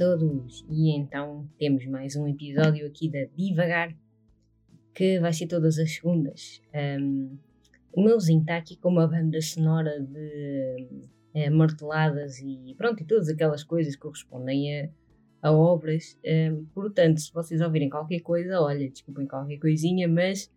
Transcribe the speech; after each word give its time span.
todos! 0.00 0.64
E 0.70 0.96
então 0.96 1.46
temos 1.58 1.84
mais 1.84 2.16
um 2.16 2.26
episódio 2.26 2.86
aqui 2.86 3.06
da 3.10 3.26
Divagar, 3.36 3.94
que 4.94 5.20
vai 5.20 5.30
ser 5.30 5.46
todas 5.46 5.78
as 5.78 5.92
segundas. 5.92 6.62
Um, 6.74 7.36
o 7.92 8.02
meuzinho 8.02 8.40
está 8.40 8.56
aqui 8.56 8.78
com 8.78 8.88
uma 8.88 9.06
banda 9.06 9.38
sonora 9.42 10.00
de 10.00 10.88
uh, 11.34 11.54
marteladas 11.54 12.38
e 12.38 12.74
pronto, 12.78 13.02
e 13.02 13.04
todas 13.04 13.28
aquelas 13.28 13.62
coisas 13.62 13.94
que 13.94 14.00
correspondem 14.00 14.80
a, 14.80 14.88
a 15.42 15.52
obras. 15.52 16.18
Um, 16.24 16.64
portanto, 16.72 17.20
se 17.20 17.30
vocês 17.30 17.60
ouvirem 17.60 17.90
qualquer 17.90 18.20
coisa, 18.20 18.58
olha, 18.58 18.88
desculpem 18.88 19.26
qualquer 19.26 19.58
coisinha, 19.58 20.08
mas 20.08 20.50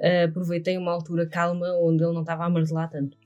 uh, 0.00 0.24
aproveitei 0.26 0.78
uma 0.78 0.92
altura 0.92 1.28
calma 1.28 1.70
onde 1.82 2.02
ele 2.02 2.14
não 2.14 2.22
estava 2.22 2.46
a 2.46 2.48
martelar 2.48 2.88
tanto. 2.88 3.18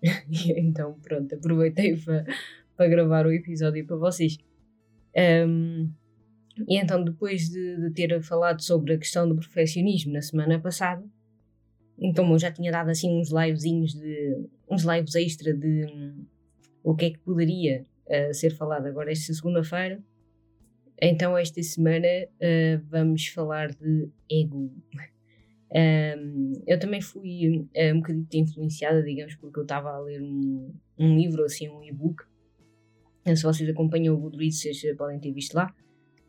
então, 0.56 0.94
pronto, 1.02 1.34
aproveitei 1.34 1.96
para, 1.96 2.24
para 2.76 2.88
gravar 2.88 3.26
o 3.26 3.32
episódio 3.32 3.84
para 3.84 3.96
vocês. 3.96 4.38
Um, 5.16 5.90
e 6.68 6.78
então, 6.78 7.02
depois 7.02 7.48
de, 7.48 7.76
de, 7.76 7.90
ter 7.90 8.20
falado 8.22 8.62
sobre 8.62 8.94
a 8.94 8.98
questão 8.98 9.28
do 9.28 9.36
perfeccionismo 9.36 10.12
na 10.12 10.22
semana 10.22 10.58
passada, 10.58 11.04
então 11.98 12.30
eu 12.30 12.38
já 12.38 12.50
tinha 12.50 12.72
dado 12.72 12.90
assim 12.90 13.18
uns 13.18 13.30
livezinhos 13.30 13.94
de. 13.94 14.48
uns 14.68 14.84
lives 14.84 15.14
extra 15.14 15.54
de 15.54 15.86
um, 15.86 16.24
o 16.82 16.94
que 16.94 17.06
é 17.06 17.10
que 17.10 17.18
poderia 17.18 17.86
uh, 18.06 18.34
ser 18.34 18.54
falado 18.54 18.86
agora 18.86 19.12
esta 19.12 19.32
segunda-feira. 19.32 20.02
Então, 21.02 21.36
esta 21.36 21.62
semana 21.62 22.06
uh, 22.06 22.82
vamos 22.90 23.26
falar 23.28 23.68
de 23.68 24.10
ego. 24.30 24.70
Um, 25.72 26.52
eu 26.66 26.78
também 26.78 27.00
fui 27.00 27.68
uh, 27.74 27.94
um 27.94 28.00
bocadinho 28.00 28.26
influenciada, 28.34 29.02
digamos, 29.02 29.34
porque 29.36 29.58
eu 29.58 29.62
estava 29.62 29.90
a 29.90 29.98
ler 30.00 30.20
um, 30.20 30.74
um 30.98 31.16
livro, 31.16 31.44
assim, 31.44 31.68
um 31.68 31.82
e-book, 31.82 32.24
se 33.36 33.42
vocês 33.42 33.68
acompanham 33.68 34.14
o 34.14 34.18
Goodreads, 34.18 34.60
vocês 34.60 34.96
podem 34.96 35.18
ter 35.18 35.32
visto 35.32 35.54
lá. 35.54 35.74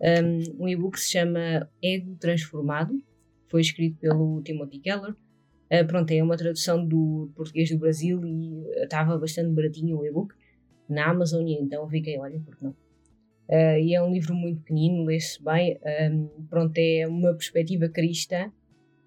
Um, 0.02 0.64
um 0.64 0.68
e-book 0.68 0.96
que 0.96 1.02
se 1.02 1.12
chama 1.12 1.70
Ego 1.82 2.16
Transformado, 2.20 3.02
foi 3.50 3.62
escrito 3.62 4.00
pelo 4.00 4.42
Timothy 4.42 4.80
Keller. 4.80 5.12
Uh, 5.12 5.86
pronto, 5.88 6.12
é 6.12 6.24
uma 6.24 6.36
tradução 6.36 6.86
do 6.86 7.32
português 7.36 7.70
do 7.70 7.78
Brasil 7.78 8.20
e 8.26 8.66
estava 8.84 9.18
bastante 9.18 9.54
baratinho 9.54 10.00
o 10.00 10.06
e-book 10.06 10.34
na 10.90 11.10
Amazon, 11.10 11.48
e 11.48 11.54
então 11.54 11.88
fiquei, 11.88 12.18
olha, 12.18 12.40
porque 12.40 12.66
não? 12.66 12.72
Uh, 12.72 13.78
e 13.80 13.94
é 13.94 14.02
um 14.02 14.12
livro 14.12 14.34
muito 14.34 14.62
pequenino, 14.62 15.04
lê-se 15.04 15.42
bem. 15.44 15.78
Um, 16.12 16.46
pronto, 16.50 16.78
é 16.78 17.08
uma 17.08 17.34
perspectiva 17.34 17.88
cristã 17.88 18.52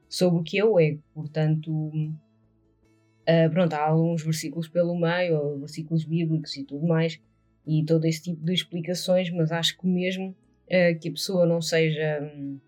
sobre 0.09 0.41
o 0.41 0.42
que 0.42 0.59
é 0.59 0.65
o 0.65 0.78
ego. 0.78 1.03
Portanto, 1.12 1.70
uh, 1.70 3.50
pronto, 3.50 3.72
há 3.72 3.84
alguns 3.84 4.22
versículos 4.22 4.69
pelo 4.69 4.98
meio, 4.98 5.59
versículos 5.59 6.05
bíblicos 6.05 6.56
e 6.56 6.65
tudo 6.65 6.87
mais 6.87 7.20
e 7.67 7.84
todo 7.84 8.05
esse 8.05 8.23
tipo 8.23 8.45
de 8.45 8.53
explicações, 8.53 9.31
mas 9.31 9.51
acho 9.51 9.79
que 9.79 9.87
mesmo 9.87 10.31
uh, 10.31 10.98
que 11.01 11.09
a 11.09 11.12
pessoa 11.12 11.47
não 11.47 11.61
seja, 11.61 12.21
um, 12.21 12.61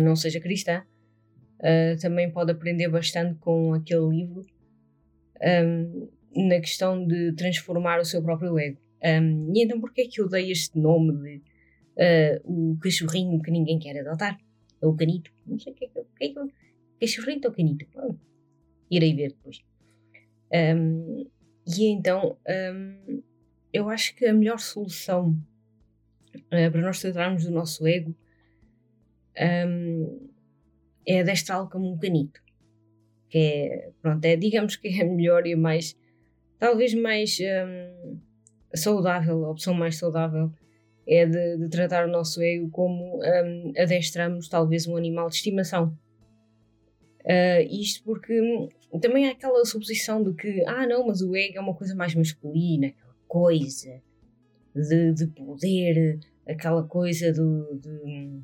não 0.00 0.16
seja 0.16 0.40
cristã, 0.40 0.82
uh, 1.60 2.00
também 2.00 2.30
pode 2.30 2.52
aprender 2.52 2.88
bastante 2.88 3.38
com 3.40 3.74
aquele 3.74 4.08
livro 4.08 4.44
um, 5.42 6.08
na 6.48 6.60
questão 6.60 7.06
de 7.06 7.32
transformar 7.32 8.00
o 8.00 8.04
seu 8.04 8.22
próprio 8.22 8.58
ego. 8.58 8.78
Um, 9.02 9.52
e 9.54 9.64
então, 9.64 9.80
porquê 9.80 10.02
é 10.02 10.08
que 10.08 10.20
eu 10.20 10.28
dei 10.28 10.50
este 10.50 10.78
nome 10.78 11.12
de 11.12 11.42
uh, 11.96 12.72
o 12.72 12.78
cachorrinho 12.78 13.42
que 13.42 13.50
ninguém 13.50 13.78
quer 13.78 13.98
adotar? 13.98 14.38
Ou 14.80 14.92
o 14.92 14.96
canito? 14.96 15.32
Não 15.46 15.58
sei 15.58 15.72
o 15.72 15.76
que 15.76 15.84
é 15.84 15.88
que 15.88 15.98
eu. 15.98 16.06
É 16.20 17.06
cachorrinho 17.06 17.40
ou 17.44 17.52
canito? 17.52 17.86
Bom, 17.94 18.16
irei 18.90 19.14
ver 19.14 19.28
depois. 19.30 19.60
Um, 20.52 21.26
e 21.66 21.86
então, 21.86 22.36
um, 22.48 23.22
eu 23.72 23.88
acho 23.88 24.14
que 24.14 24.26
a 24.26 24.34
melhor 24.34 24.58
solução 24.58 25.36
uh, 26.36 26.70
para 26.70 26.80
nós 26.80 27.00
tratarmos 27.00 27.44
do 27.44 27.50
nosso 27.50 27.86
ego 27.86 28.14
um, 29.66 30.28
é 31.06 31.20
adestrá-lo 31.20 31.68
como 31.68 31.90
um 31.90 31.98
canito. 31.98 32.40
Que 33.28 33.38
é, 33.38 33.90
pronto, 34.02 34.24
é, 34.24 34.36
digamos 34.36 34.76
que 34.76 34.88
é 34.88 35.02
a 35.02 35.06
melhor 35.06 35.46
e 35.46 35.54
a 35.54 35.56
mais, 35.56 35.96
talvez 36.58 36.94
mais 36.94 37.38
um, 37.40 38.18
saudável, 38.74 39.44
a 39.46 39.50
opção 39.50 39.72
mais 39.72 39.96
saudável 39.96 40.52
é 41.06 41.26
de, 41.26 41.56
de, 41.56 41.68
tratar 41.68 42.06
o 42.06 42.10
nosso 42.10 42.40
ego 42.42 42.70
como 42.70 43.20
um, 43.20 43.72
adestramos 43.76 44.48
talvez 44.48 44.86
um 44.86 44.96
animal 44.96 45.28
de 45.28 45.36
estimação. 45.36 45.96
Uh, 47.24 47.62
isto 47.70 48.04
porque 48.04 48.68
também 49.00 49.28
há 49.28 49.30
aquela 49.30 49.64
suposição 49.64 50.22
de 50.22 50.34
que, 50.34 50.62
ah 50.66 50.86
não, 50.86 51.06
mas 51.06 51.22
o 51.22 51.34
ego 51.34 51.56
é 51.56 51.60
uma 51.60 51.74
coisa 51.74 51.94
mais 51.94 52.14
masculina, 52.14 52.92
coisa 53.32 53.98
de, 54.76 55.14
de 55.14 55.26
poder, 55.28 56.20
aquela 56.46 56.82
coisa 56.82 57.32
do, 57.32 57.80
de, 57.80 58.42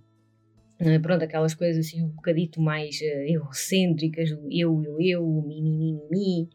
eh, 0.78 0.98
pronto, 0.98 1.22
aquelas 1.22 1.54
coisas 1.54 1.86
assim 1.86 2.02
um 2.02 2.08
bocadito 2.08 2.58
mais 2.58 2.98
uh, 3.02 3.20
egocêntricas, 3.26 4.30
do 4.30 4.48
eu, 4.50 4.82
eu, 4.82 4.96
eu, 4.98 5.44
mi, 5.46 5.60
mi, 5.60 5.76
mi, 5.76 6.00
mi, 6.10 6.48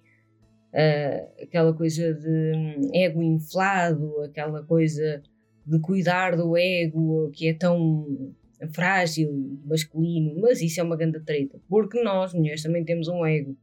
uh, 0.74 1.44
aquela 1.44 1.76
coisa 1.76 2.12
de 2.12 2.54
um, 2.56 2.90
ego 2.96 3.22
inflado, 3.22 4.24
aquela 4.24 4.64
coisa 4.64 5.22
de 5.64 5.80
cuidar 5.80 6.36
do 6.36 6.58
ego 6.58 7.30
que 7.36 7.50
é 7.50 7.54
tão 7.54 8.34
frágil, 8.74 9.60
masculino, 9.64 10.42
mas 10.42 10.60
isso 10.60 10.80
é 10.80 10.84
uma 10.84 10.98
grande 10.98 11.20
treta, 11.20 11.62
porque 11.70 12.02
nós, 12.02 12.34
mulheres, 12.34 12.64
também 12.64 12.84
temos 12.84 13.08
um 13.08 13.24
ego 13.24 13.56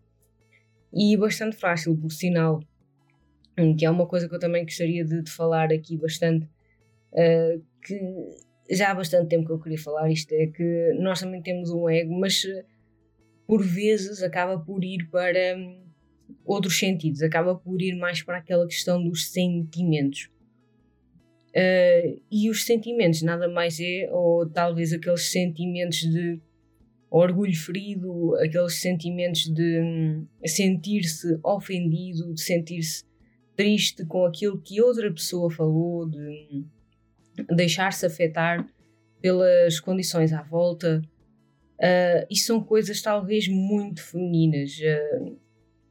e 0.95 1.17
bastante 1.17 1.57
frágil, 1.57 1.97
por 1.97 2.13
sinal 2.13 2.61
que 3.77 3.85
é 3.85 3.91
uma 3.91 4.07
coisa 4.07 4.29
que 4.29 4.35
eu 4.35 4.39
também 4.39 4.65
gostaria 4.65 5.05
de, 5.05 5.23
de 5.23 5.31
falar 5.31 5.73
aqui 5.73 5.97
bastante, 5.97 6.47
uh, 7.13 7.63
que 7.83 8.01
já 8.71 8.91
há 8.91 8.95
bastante 8.95 9.29
tempo 9.29 9.47
que 9.47 9.53
eu 9.53 9.61
queria 9.61 9.79
falar 9.79 10.11
isto, 10.11 10.33
é 10.33 10.47
que 10.47 10.93
nós 10.99 11.21
também 11.21 11.43
temos 11.43 11.71
um 11.71 11.89
ego, 11.89 12.13
mas 12.19 12.45
uh, 12.45 12.65
por 13.47 13.65
vezes 13.65 14.23
acaba 14.23 14.59
por 14.59 14.85
ir 14.85 15.09
para 15.11 15.57
um, 15.57 15.83
outros 16.45 16.79
sentidos, 16.79 17.23
acaba 17.23 17.55
por 17.55 17.81
ir 17.83 17.97
mais 17.97 18.23
para 18.23 18.39
aquela 18.39 18.67
questão 18.67 19.03
dos 19.03 19.31
sentimentos. 19.31 20.31
Uh, 21.51 22.21
e 22.31 22.49
os 22.49 22.65
sentimentos 22.65 23.23
nada 23.23 23.49
mais 23.49 23.81
é, 23.81 24.09
ou 24.13 24.49
talvez 24.49 24.93
aqueles 24.93 25.33
sentimentos 25.33 25.99
de 25.99 26.41
orgulho 27.11 27.57
ferido, 27.57 28.37
aqueles 28.37 28.81
sentimentos 28.81 29.53
de 29.53 29.81
um, 29.81 30.27
sentir-se 30.47 31.39
ofendido, 31.43 32.33
de 32.33 32.41
sentir-se 32.41 33.05
triste 33.61 34.07
com 34.07 34.25
aquilo 34.25 34.59
que 34.59 34.81
outra 34.81 35.13
pessoa 35.13 35.51
falou, 35.51 36.09
de 36.09 36.65
deixar-se 37.51 38.07
afetar 38.07 38.67
pelas 39.21 39.79
condições 39.79 40.33
à 40.33 40.41
volta. 40.41 41.03
Uh, 41.79 42.25
e 42.31 42.39
são 42.39 42.63
coisas 42.63 43.03
talvez 43.03 43.49
muito 43.49 44.03
femininas 44.03 44.79
uh, 44.79 45.39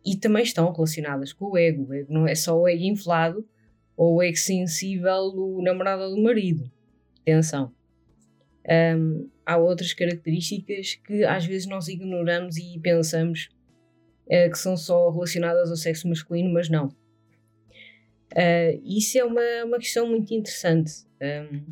e 0.03 0.15
também 0.15 0.41
estão 0.41 0.71
relacionadas 0.71 1.31
com 1.31 1.51
o 1.51 1.57
ego. 1.57 1.87
O 1.87 1.93
ego 1.93 2.11
não 2.11 2.27
é 2.27 2.33
só 2.33 2.59
o 2.59 2.67
ego 2.67 2.81
inflado 2.81 3.47
ou 3.95 4.15
o 4.15 4.23
ego 4.23 4.37
sensível 4.37 5.29
do 5.29 5.61
namorado 5.61 6.01
ou 6.01 6.15
do 6.15 6.23
marido. 6.23 6.71
Atenção. 7.21 7.71
Um, 8.97 9.29
há 9.45 9.57
outras 9.57 9.93
características 9.93 10.95
que 10.95 11.23
às 11.23 11.45
vezes 11.45 11.67
nós 11.67 11.87
ignoramos 11.87 12.57
e 12.57 12.79
pensamos 12.79 13.49
uh, 14.25 14.49
que 14.49 14.57
são 14.57 14.75
só 14.75 15.11
relacionadas 15.11 15.69
ao 15.69 15.77
sexo 15.77 16.09
masculino, 16.09 16.51
mas 16.51 16.67
não. 16.67 16.89
Uh, 18.31 18.79
isso 18.83 19.17
é 19.17 19.23
uma, 19.23 19.41
uma 19.65 19.79
questão 19.79 20.07
muito 20.07 20.31
interessante, 20.33 20.91
um, 21.19 21.63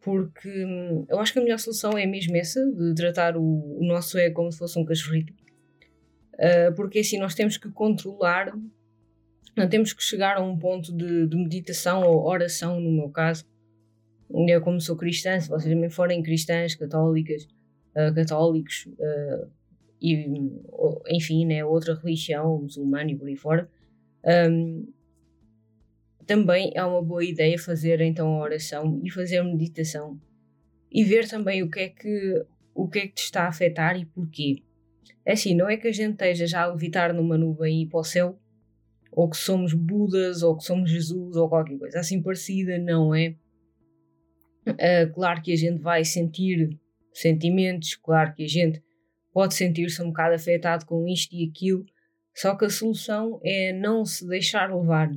porque 0.00 0.48
hum, 0.64 1.06
eu 1.08 1.20
acho 1.20 1.32
que 1.32 1.38
a 1.38 1.42
melhor 1.42 1.58
solução 1.58 1.96
é 1.96 2.04
mesmo 2.04 2.36
essa, 2.36 2.60
de 2.66 2.94
tratar 2.94 3.36
o, 3.36 3.78
o 3.78 3.84
nosso 3.84 4.18
ego 4.18 4.34
como 4.34 4.50
se 4.50 4.58
fosse 4.58 4.76
um 4.76 4.84
cachorrito, 4.84 5.32
uh, 6.34 6.74
porque 6.74 6.98
assim 6.98 7.16
nós 7.16 7.36
temos 7.36 7.56
que 7.56 7.70
controlar, 7.70 8.52
não 9.56 9.68
temos 9.68 9.92
que 9.92 10.02
chegar 10.02 10.36
a 10.38 10.42
um 10.42 10.58
ponto 10.58 10.92
de, 10.92 11.28
de 11.28 11.36
meditação 11.36 12.02
ou 12.02 12.26
oração, 12.26 12.80
no 12.80 12.90
meu 12.90 13.10
caso. 13.10 13.44
Eu, 14.48 14.62
como 14.62 14.80
sou 14.80 14.96
cristã, 14.96 15.38
se 15.38 15.48
vocês 15.48 15.72
também 15.72 15.90
forem 15.90 16.22
cristãs, 16.22 16.74
católicas, 16.74 17.44
uh, 17.94 18.12
católicos, 18.14 18.88
e 20.00 20.26
enfim, 21.08 21.46
né, 21.46 21.64
outra 21.64 21.94
religião, 21.94 22.62
muçulmana 22.62 23.12
e 23.12 23.16
por 23.16 23.28
aí 23.28 23.36
fora. 23.36 23.70
Um, 24.50 24.86
também 26.26 26.72
é 26.74 26.84
uma 26.84 27.02
boa 27.02 27.24
ideia 27.24 27.58
fazer 27.58 28.00
então 28.00 28.28
a 28.28 28.40
oração 28.42 29.00
e 29.02 29.10
fazer 29.10 29.42
meditação 29.42 30.20
e 30.90 31.02
ver 31.04 31.28
também 31.28 31.62
o 31.62 31.70
que 31.70 31.80
é 31.80 31.88
que 31.88 32.46
o 32.74 32.88
que 32.88 32.98
é 33.00 33.06
que 33.06 33.14
te 33.14 33.24
está 33.24 33.44
a 33.44 33.48
afetar 33.48 33.98
e 33.98 34.06
porquê. 34.06 34.62
É 35.24 35.32
assim, 35.32 35.54
não 35.54 35.68
é 35.68 35.76
que 35.76 35.88
a 35.88 35.92
gente 35.92 36.12
esteja 36.12 36.46
já 36.46 36.62
a 36.62 36.66
levitar 36.66 37.12
numa 37.12 37.36
nuvem 37.36 37.80
e 37.80 37.82
ir 37.82 37.88
para 37.88 38.00
o 38.00 38.04
céu, 38.04 38.38
ou 39.10 39.28
que 39.28 39.36
somos 39.36 39.74
Budas, 39.74 40.42
ou 40.42 40.56
que 40.56 40.64
somos 40.64 40.90
Jesus, 40.90 41.36
ou 41.36 41.48
qualquer 41.48 41.78
coisa 41.78 42.00
assim 42.00 42.22
parecida, 42.22 42.78
não 42.78 43.14
é? 43.14 43.36
Uh, 44.66 45.12
claro 45.12 45.42
que 45.42 45.52
a 45.52 45.56
gente 45.56 45.80
vai 45.80 46.04
sentir 46.04 46.78
sentimentos, 47.12 47.94
claro 47.94 48.34
que 48.34 48.44
a 48.44 48.48
gente 48.48 48.82
pode 49.32 49.54
sentir-se 49.54 50.02
um 50.02 50.08
bocado 50.08 50.34
afetado 50.34 50.86
com 50.86 51.06
isto 51.06 51.34
e 51.34 51.48
aquilo, 51.48 51.84
só 52.34 52.56
que 52.56 52.64
a 52.64 52.70
solução 52.70 53.40
é 53.44 53.72
não 53.72 54.04
se 54.04 54.26
deixar 54.26 54.74
levar 54.74 55.10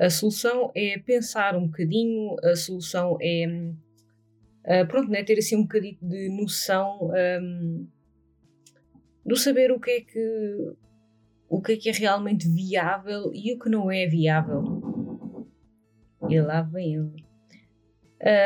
a 0.00 0.08
solução 0.08 0.72
é 0.74 0.98
pensar 0.98 1.54
um 1.54 1.66
bocadinho, 1.66 2.34
a 2.42 2.56
solução 2.56 3.18
é 3.20 3.46
uh, 3.46 4.88
pronto, 4.88 5.10
né, 5.10 5.22
ter 5.22 5.38
assim 5.38 5.56
um 5.56 5.62
bocadinho 5.62 5.98
de 6.00 6.30
noção 6.30 7.10
um, 7.42 7.86
do 9.26 9.36
saber 9.36 9.70
o 9.70 9.78
que 9.78 9.90
é 9.90 10.00
que 10.00 10.72
o 11.50 11.60
que 11.60 11.72
é 11.72 11.76
que 11.76 11.90
é 11.90 11.92
realmente 11.92 12.48
viável 12.48 13.30
e 13.34 13.52
o 13.52 13.58
que 13.58 13.68
não 13.68 13.90
é 13.90 14.06
viável. 14.06 14.62
E 16.30 16.40
lá 16.40 16.62
vem 16.62 16.94
ele. 16.94 17.24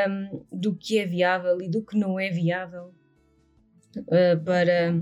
Um, 0.09 0.45
do 0.51 0.75
que 0.75 0.99
é 0.99 1.07
viável 1.07 1.61
e 1.61 1.69
do 1.69 1.85
que 1.85 1.99
não 1.99 2.19
é 2.19 2.31
viável 2.31 2.95
uh, 3.99 4.43
para, 4.45 4.95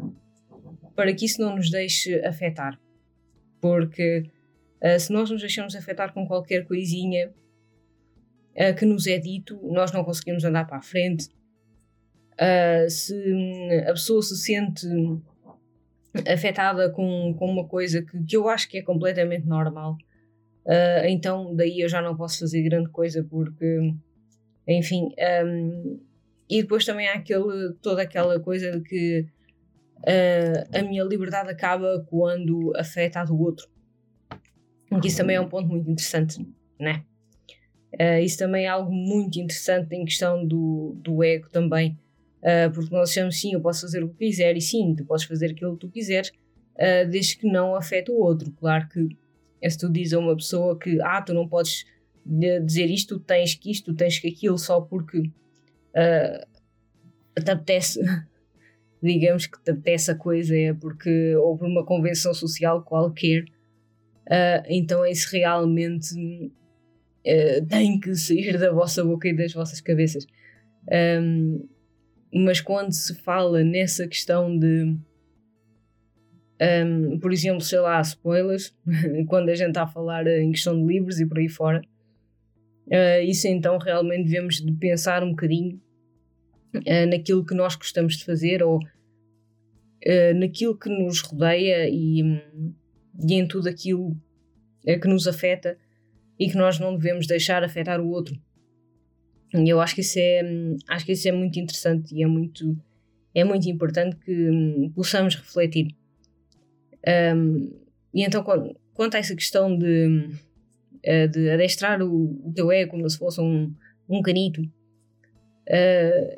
para 0.96 1.14
que 1.14 1.26
isso 1.26 1.40
não 1.40 1.56
nos 1.56 1.70
deixe 1.70 2.22
afetar. 2.25 2.78
Porque 3.60 4.25
uh, 4.82 5.00
se 5.00 5.12
nós 5.12 5.31
nos 5.31 5.40
deixamos 5.40 5.75
afetar 5.75 6.12
com 6.12 6.26
qualquer 6.26 6.67
coisinha 6.67 7.31
uh, 7.31 8.75
que 8.76 8.84
nos 8.84 9.06
é 9.06 9.19
dito, 9.19 9.58
nós 9.70 9.93
não 9.93 10.05
conseguimos 10.05 10.44
andar 10.44 10.67
para 10.67 10.79
a 10.79 10.82
frente. 10.82 11.29
se 12.88 13.14
a 13.87 13.93
pessoa 13.93 14.23
se 14.23 14.37
sente 14.37 14.87
afetada 16.26 16.90
com, 16.90 17.34
com 17.34 17.46
uma 17.46 17.67
coisa 17.67 18.02
que, 18.02 18.23
que 18.25 18.37
eu 18.37 18.49
acho 18.49 18.69
que 18.69 18.79
é 18.79 18.82
completamente 18.82 19.46
normal, 19.46 19.96
uh, 20.67 21.06
então 21.06 21.55
daí 21.55 21.81
eu 21.81 21.88
já 21.88 22.02
não 22.02 22.17
posso 22.17 22.40
fazer 22.40 22.62
grande 22.62 22.90
coisa 22.90 23.25
porque, 23.25 23.94
enfim, 24.67 25.14
um, 25.44 26.00
e 26.49 26.62
depois 26.62 26.84
também 26.84 27.08
há 27.08 27.14
aquele, 27.14 27.73
toda 27.81 28.02
aquela 28.02 28.38
coisa 28.38 28.73
de 28.73 28.81
que 28.82 29.26
uh, 30.00 30.79
a 30.79 30.82
minha 30.82 31.05
liberdade 31.05 31.50
acaba 31.50 32.05
quando 32.08 32.73
afeta 32.76 33.20
a 33.20 33.25
do 33.25 33.38
outro. 33.40 33.67
Que 35.00 35.08
isso 35.08 35.16
também 35.16 35.36
é 35.36 35.40
um 35.40 35.48
ponto 35.48 35.68
muito 35.68 35.90
interessante, 35.90 36.46
né? 36.78 37.04
Uh, 37.94 38.22
isso 38.22 38.38
também 38.38 38.64
é 38.64 38.68
algo 38.68 38.90
muito 38.90 39.38
interessante 39.38 39.94
em 39.94 40.04
questão 40.04 40.46
do, 40.46 40.96
do 41.02 41.22
ego 41.22 41.48
também. 41.50 41.98
Uh, 42.42 42.72
porque 42.72 42.94
nós 42.94 43.10
achamos 43.10 43.40
sim, 43.40 43.52
eu 43.52 43.60
posso 43.60 43.82
fazer 43.82 44.02
o 44.02 44.08
que 44.08 44.26
quiser 44.26 44.56
e 44.56 44.60
sim, 44.60 44.94
tu 44.96 45.04
podes 45.04 45.24
fazer 45.24 45.52
aquilo 45.52 45.74
que 45.74 45.80
tu 45.80 45.88
quiseres, 45.88 46.30
uh, 46.30 47.08
desde 47.08 47.36
que 47.36 47.46
não 47.46 47.76
afete 47.76 48.10
o 48.10 48.16
outro. 48.16 48.50
Claro 48.52 48.88
que 48.88 49.16
é 49.60 49.70
se 49.70 49.78
tu 49.78 49.88
dizes 49.88 50.14
a 50.14 50.18
uma 50.18 50.34
pessoa 50.34 50.76
que 50.76 51.00
ah, 51.00 51.22
tu 51.22 51.32
não 51.32 51.46
podes 51.46 51.84
dizer 52.24 52.90
isto, 52.90 53.18
tu 53.18 53.24
tens 53.24 53.54
que 53.54 53.70
isto, 53.70 53.92
tu 53.92 53.96
tens 53.96 54.18
que 54.18 54.28
aquilo 54.28 54.58
só 54.58 54.80
porque 54.80 55.18
uh, 55.18 57.40
te 57.40 57.50
apetece, 57.50 58.00
digamos 59.02 59.46
que 59.46 59.62
te 59.62 59.70
apetece 59.70 60.10
a 60.10 60.14
coisa, 60.14 60.56
é 60.56 60.72
porque 60.72 61.34
houve 61.36 61.64
uma 61.64 61.84
convenção 61.84 62.34
social 62.34 62.82
qualquer, 62.82 63.44
uh, 64.26 64.64
então 64.69 65.04
isso 65.06 65.28
realmente 65.32 66.14
uh, 67.26 67.66
tem 67.69 67.98
que 67.98 68.14
sair 68.14 68.58
da 68.58 68.72
vossa 68.72 69.04
boca 69.04 69.28
e 69.28 69.36
das 69.36 69.52
vossas 69.52 69.80
cabeças. 69.80 70.26
Um, 71.20 71.69
mas 72.34 72.60
quando 72.60 72.92
se 72.92 73.14
fala 73.14 73.62
nessa 73.62 74.08
questão 74.08 74.58
de, 74.58 74.96
um, 76.60 77.19
por 77.19 77.32
exemplo, 77.32 77.60
sei 77.60 77.80
lá, 77.80 78.00
spoilers, 78.00 78.74
quando 79.28 79.50
a 79.50 79.54
gente 79.54 79.69
está 79.69 79.82
a 79.82 79.86
falar 79.86 80.26
em 80.26 80.50
questão 80.50 80.74
de 80.74 80.86
livros 80.92 81.20
e 81.20 81.26
por 81.26 81.38
aí 81.38 81.48
fora, 81.48 81.82
uh, 82.86 83.22
isso 83.24 83.46
então 83.48 83.78
realmente 83.78 84.24
devemos 84.24 84.56
de 84.56 84.72
pensar 84.72 85.22
um 85.22 85.30
bocadinho 85.30 85.80
naquilo 87.10 87.44
que 87.44 87.54
nós 87.54 87.76
gostamos 87.76 88.16
de 88.16 88.24
fazer 88.24 88.62
ou 88.62 88.80
naquilo 90.34 90.74
que 90.74 90.88
nos 90.88 91.20
rodeia 91.20 91.86
e, 91.86 92.22
e 93.20 93.34
em 93.34 93.46
tudo 93.46 93.68
aquilo 93.68 94.16
que 94.84 95.08
nos 95.08 95.28
afeta 95.28 95.78
e 96.38 96.48
que 96.48 96.56
nós 96.56 96.78
não 96.78 96.96
devemos 96.96 97.26
deixar 97.26 97.62
afetar 97.62 98.00
o 98.00 98.08
outro. 98.08 98.36
E 99.54 99.68
eu 99.68 99.80
acho 99.80 99.94
que 99.94 100.00
isso 100.00 100.18
é, 100.18 100.42
acho 100.88 101.04
que 101.04 101.12
isso 101.12 101.28
é 101.28 101.32
muito 101.32 101.58
interessante 101.58 102.14
e 102.14 102.22
é 102.22 102.26
muito, 102.26 102.76
é 103.34 103.44
muito 103.44 103.68
importante 103.68 104.16
que 104.16 104.50
um, 104.50 104.90
possamos 104.94 105.36
refletir. 105.36 105.94
Um, 107.36 107.70
e 108.14 108.24
então, 108.24 108.44
quanto 108.94 109.14
a 109.14 109.18
essa 109.18 109.34
questão 109.34 109.76
de, 109.76 110.28
uh, 111.06 111.28
de 111.30 111.50
adestrar 111.50 112.02
o, 112.02 112.48
o, 112.48 112.52
teu 112.54 112.72
ego 112.72 112.92
como 112.92 113.08
se 113.08 113.18
fosse 113.18 113.40
um, 113.40 113.74
um 114.08 114.22
canito, 114.22 114.62
uh, 114.62 114.70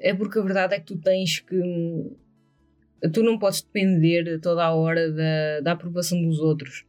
é 0.00 0.14
porque 0.16 0.38
a 0.38 0.42
verdade 0.42 0.74
é 0.74 0.80
que 0.80 0.86
tu 0.86 0.98
tens 0.98 1.40
que. 1.40 1.56
Tu 3.12 3.22
não 3.22 3.38
podes 3.38 3.62
depender 3.62 4.38
toda 4.40 4.64
a 4.64 4.74
hora 4.74 5.10
da, 5.10 5.60
da 5.62 5.72
aprovação 5.72 6.22
dos 6.22 6.38
outros. 6.38 6.84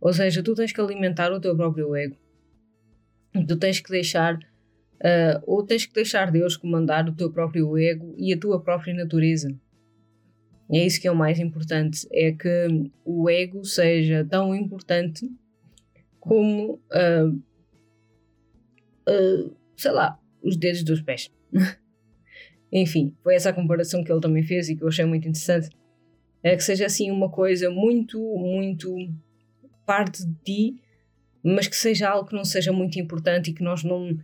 Ou 0.00 0.12
seja, 0.12 0.42
tu 0.42 0.54
tens 0.54 0.72
que 0.72 0.80
alimentar 0.80 1.32
o 1.32 1.40
teu 1.40 1.56
próprio 1.56 1.94
ego. 1.94 2.16
Tu 3.46 3.56
tens 3.56 3.80
que 3.80 3.90
deixar 3.90 4.38
Uh, 5.00 5.40
ou 5.46 5.64
tens 5.64 5.86
que 5.86 5.94
deixar 5.94 6.30
Deus 6.30 6.58
comandar 6.58 7.08
o 7.08 7.14
teu 7.14 7.32
próprio 7.32 7.74
ego 7.78 8.14
e 8.18 8.34
a 8.34 8.38
tua 8.38 8.60
própria 8.60 8.92
natureza. 8.92 9.58
É 10.70 10.84
isso 10.84 11.00
que 11.00 11.08
é 11.08 11.10
o 11.10 11.16
mais 11.16 11.40
importante: 11.40 12.06
é 12.12 12.32
que 12.32 12.90
o 13.02 13.28
ego 13.30 13.64
seja 13.64 14.26
tão 14.28 14.54
importante 14.54 15.26
como, 16.20 16.74
uh, 16.92 17.30
uh, 19.08 19.56
sei 19.74 19.90
lá, 19.90 20.20
os 20.42 20.54
dedos 20.56 20.84
dos 20.84 21.00
pés. 21.00 21.30
Enfim, 22.72 23.14
foi 23.22 23.34
essa 23.34 23.50
a 23.50 23.52
comparação 23.52 24.04
que 24.04 24.12
ele 24.12 24.20
também 24.20 24.42
fez 24.42 24.68
e 24.68 24.76
que 24.76 24.82
eu 24.82 24.88
achei 24.88 25.04
muito 25.04 25.28
interessante. 25.28 25.70
É 26.42 26.56
que 26.56 26.62
seja 26.62 26.86
assim 26.86 27.10
uma 27.10 27.30
coisa 27.30 27.70
muito, 27.70 28.18
muito 28.18 28.94
parte 29.84 30.24
de 30.24 30.34
ti, 30.44 30.80
mas 31.42 31.66
que 31.66 31.76
seja 31.76 32.08
algo 32.08 32.28
que 32.28 32.34
não 32.34 32.44
seja 32.44 32.72
muito 32.72 32.98
importante 32.98 33.50
e 33.50 33.54
que 33.54 33.62
nós 33.62 33.82
não 33.82 34.16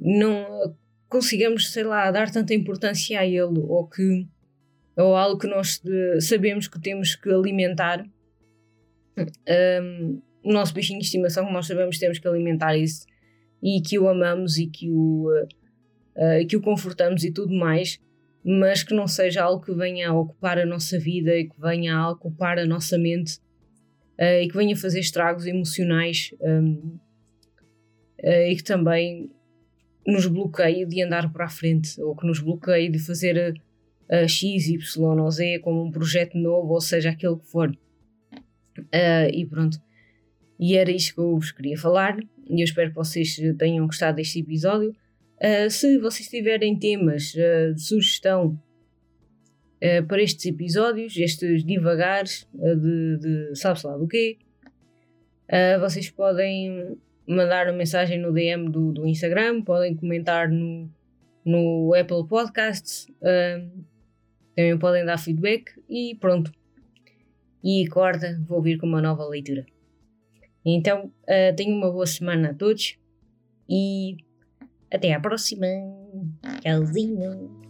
não 0.00 0.76
consigamos, 1.08 1.72
sei 1.72 1.82
lá, 1.82 2.10
dar 2.10 2.30
tanta 2.30 2.54
importância 2.54 3.18
a 3.18 3.26
ele 3.26 3.58
ou 3.58 3.88
que 3.88 4.26
ou 4.96 5.14
algo 5.14 5.38
que 5.38 5.46
nós 5.46 5.80
uh, 5.84 6.20
sabemos 6.20 6.66
que 6.66 6.80
temos 6.80 7.14
que 7.14 7.30
alimentar 7.30 8.04
um, 9.16 10.20
o 10.42 10.52
nosso 10.52 10.74
bichinho 10.74 10.98
de 10.98 11.04
estimação 11.04 11.46
que 11.46 11.52
nós 11.52 11.66
sabemos 11.66 11.96
que 11.96 12.00
temos 12.00 12.18
que 12.18 12.26
alimentar 12.26 12.76
isso 12.76 13.06
e 13.62 13.80
que 13.80 13.98
o 13.98 14.08
amamos 14.08 14.58
e 14.58 14.66
que 14.66 14.90
o, 14.90 15.28
uh, 15.30 15.48
uh, 16.18 16.46
que 16.46 16.56
o 16.56 16.60
confortamos 16.60 17.24
e 17.24 17.32
tudo 17.32 17.54
mais 17.54 17.98
mas 18.44 18.82
que 18.82 18.94
não 18.94 19.06
seja 19.06 19.42
algo 19.42 19.64
que 19.64 19.74
venha 19.74 20.10
a 20.10 20.18
ocupar 20.18 20.58
a 20.58 20.66
nossa 20.66 20.98
vida 20.98 21.36
e 21.36 21.48
que 21.48 21.60
venha 21.60 21.96
a 21.96 22.10
ocupar 22.10 22.58
a 22.58 22.64
nossa 22.64 22.96
mente 22.96 23.40
e 24.18 24.48
que 24.48 24.56
venha 24.56 24.76
fazer 24.76 25.00
estragos 25.00 25.44
emocionais 25.46 26.34
um, 26.40 26.98
e 28.24 28.56
que 28.56 28.64
também 28.64 29.30
nos 30.08 30.26
bloqueie 30.26 30.86
de 30.86 31.02
andar 31.02 31.30
para 31.30 31.44
a 31.44 31.50
frente 31.50 32.00
ou 32.00 32.16
que 32.16 32.26
nos 32.26 32.40
bloqueie 32.40 32.88
de 32.88 32.98
fazer 32.98 33.54
a, 34.10 34.26
X, 34.26 34.68
Y 34.68 35.02
ou 35.02 35.30
Z 35.30 35.58
como 35.58 35.84
um 35.84 35.90
projeto 35.90 36.38
novo, 36.38 36.72
ou 36.72 36.80
seja, 36.80 37.10
aquele 37.10 37.36
que 37.36 37.46
for. 37.46 37.68
Uh, 38.78 39.28
e 39.30 39.44
pronto. 39.44 39.78
E 40.58 40.76
era 40.76 40.90
isto 40.90 41.14
que 41.14 41.20
eu 41.20 41.34
vos 41.34 41.52
queria 41.52 41.76
falar. 41.76 42.18
E 42.48 42.62
eu 42.62 42.64
espero 42.64 42.88
que 42.88 42.96
vocês 42.96 43.36
tenham 43.58 43.86
gostado 43.86 44.16
deste 44.16 44.40
episódio. 44.40 44.96
Uh, 45.40 45.70
se 45.70 45.98
vocês 45.98 46.28
tiverem 46.28 46.78
temas 46.78 47.34
uh, 47.34 47.74
de 47.74 47.82
sugestão 47.82 48.60
para 50.08 50.20
estes 50.20 50.44
episódios, 50.46 51.16
estes 51.16 51.64
divagares 51.64 52.48
de, 52.52 53.16
de 53.18 53.54
sabe-se 53.54 53.86
lá 53.86 53.96
do 53.96 54.08
quê, 54.08 54.36
vocês 55.80 56.10
podem 56.10 56.98
mandar 57.28 57.66
uma 57.66 57.76
mensagem 57.76 58.18
no 58.18 58.32
DM 58.32 58.70
do, 58.70 58.90
do 58.90 59.06
Instagram, 59.06 59.62
podem 59.62 59.94
comentar 59.94 60.48
no, 60.48 60.90
no 61.44 61.94
Apple 61.94 62.26
Podcasts, 62.26 63.06
uh, 63.20 63.84
também 64.56 64.78
podem 64.78 65.04
dar 65.04 65.18
feedback 65.18 65.72
e 65.88 66.16
pronto. 66.18 66.50
E 67.62 67.86
acorda, 67.86 68.40
vou 68.46 68.62
vir 68.62 68.78
com 68.78 68.86
uma 68.86 69.02
nova 69.02 69.26
leitura. 69.26 69.66
Então, 70.64 71.06
uh, 71.06 71.54
tenham 71.54 71.76
uma 71.76 71.90
boa 71.90 72.06
semana 72.06 72.50
a 72.50 72.54
todos 72.54 72.98
e 73.68 74.16
até 74.90 75.12
à 75.12 75.20
próxima. 75.20 75.66
Tchauzinho. 76.62 77.67